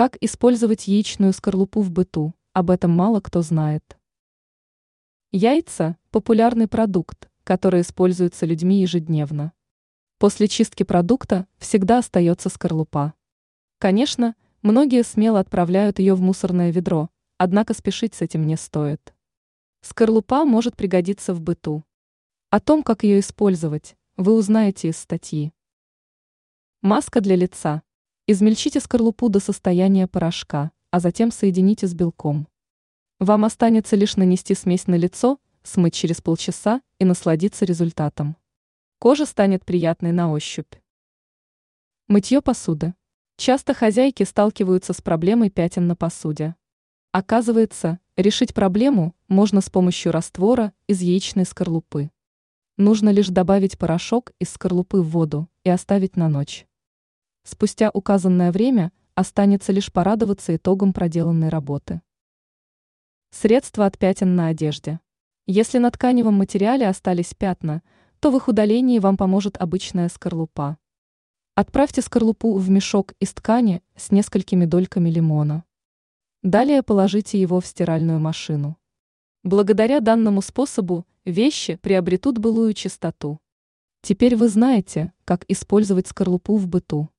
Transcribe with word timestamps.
Как 0.00 0.16
использовать 0.22 0.88
яичную 0.88 1.34
скорлупу 1.34 1.82
в 1.82 1.90
быту, 1.90 2.34
об 2.54 2.70
этом 2.70 2.90
мало 2.90 3.20
кто 3.20 3.42
знает. 3.42 3.98
Яйца– 5.30 5.98
популярный 6.10 6.68
продукт, 6.68 7.28
который 7.44 7.82
используется 7.82 8.46
людьми 8.46 8.80
ежедневно. 8.80 9.52
После 10.16 10.48
чистки 10.48 10.84
продукта 10.84 11.46
всегда 11.58 11.98
остается 11.98 12.48
скорлупа. 12.48 13.12
Конечно, 13.76 14.36
многие 14.62 15.04
смело 15.04 15.38
отправляют 15.38 15.98
ее 15.98 16.14
в 16.14 16.22
мусорное 16.22 16.70
ведро, 16.70 17.10
однако 17.36 17.74
спешить 17.74 18.14
с 18.14 18.22
этим 18.22 18.46
не 18.46 18.56
стоит. 18.56 19.14
Скорлупа 19.82 20.46
может 20.46 20.78
пригодиться 20.78 21.34
в 21.34 21.42
быту. 21.42 21.84
О 22.48 22.58
том, 22.58 22.82
как 22.82 23.02
ее 23.02 23.20
использовать, 23.20 23.98
вы 24.16 24.32
узнаете 24.32 24.88
из 24.88 24.96
статьи. 24.96 25.52
Маска 26.80 27.20
для 27.20 27.36
лица. 27.36 27.82
Измельчите 28.26 28.80
скорлупу 28.80 29.28
до 29.28 29.40
состояния 29.40 30.06
порошка, 30.06 30.70
а 30.90 31.00
затем 31.00 31.30
соедините 31.30 31.86
с 31.86 31.94
белком. 31.94 32.48
Вам 33.18 33.44
останется 33.44 33.96
лишь 33.96 34.16
нанести 34.16 34.54
смесь 34.54 34.86
на 34.86 34.94
лицо, 34.94 35.38
смыть 35.62 35.94
через 35.94 36.20
полчаса 36.20 36.80
и 36.98 37.04
насладиться 37.04 37.64
результатом. 37.64 38.36
Кожа 38.98 39.26
станет 39.26 39.64
приятной 39.64 40.12
на 40.12 40.30
ощупь. 40.32 40.74
Мытье 42.08 42.40
посуды. 42.40 42.94
Часто 43.36 43.72
хозяйки 43.74 44.22
сталкиваются 44.22 44.92
с 44.92 45.00
проблемой 45.00 45.50
пятен 45.50 45.86
на 45.86 45.96
посуде. 45.96 46.56
Оказывается, 47.12 47.98
решить 48.16 48.54
проблему 48.54 49.14
можно 49.28 49.60
с 49.60 49.70
помощью 49.70 50.12
раствора 50.12 50.72
из 50.86 51.00
яичной 51.00 51.44
скорлупы. 51.44 52.10
Нужно 52.76 53.10
лишь 53.10 53.28
добавить 53.28 53.78
порошок 53.78 54.32
из 54.38 54.50
скорлупы 54.50 55.02
в 55.02 55.10
воду 55.10 55.48
и 55.64 55.70
оставить 55.70 56.16
на 56.16 56.28
ночь. 56.28 56.66
Спустя 57.42 57.90
указанное 57.92 58.52
время 58.52 58.92
останется 59.14 59.72
лишь 59.72 59.92
порадоваться 59.92 60.54
итогом 60.56 60.92
проделанной 60.92 61.48
работы. 61.48 62.02
Средства 63.30 63.86
от 63.86 63.98
пятен 63.98 64.34
на 64.34 64.48
одежде. 64.48 65.00
Если 65.46 65.78
на 65.78 65.90
тканевом 65.90 66.34
материале 66.34 66.88
остались 66.88 67.34
пятна, 67.34 67.82
то 68.20 68.30
в 68.30 68.36
их 68.36 68.48
удалении 68.48 68.98
вам 68.98 69.16
поможет 69.16 69.56
обычная 69.56 70.08
скорлупа. 70.08 70.78
Отправьте 71.54 72.02
скорлупу 72.02 72.56
в 72.56 72.70
мешок 72.70 73.14
из 73.20 73.32
ткани 73.32 73.82
с 73.96 74.10
несколькими 74.10 74.64
дольками 74.64 75.10
лимона. 75.10 75.64
Далее 76.42 76.82
положите 76.82 77.40
его 77.40 77.60
в 77.60 77.66
стиральную 77.66 78.18
машину. 78.18 78.78
Благодаря 79.42 80.00
данному 80.00 80.42
способу 80.42 81.06
вещи 81.24 81.76
приобретут 81.76 82.38
былую 82.38 82.74
чистоту. 82.74 83.40
Теперь 84.02 84.36
вы 84.36 84.48
знаете, 84.48 85.12
как 85.24 85.44
использовать 85.48 86.06
скорлупу 86.06 86.56
в 86.56 86.66
быту. 86.66 87.10